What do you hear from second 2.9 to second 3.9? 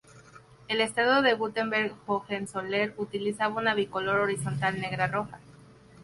utilizaba una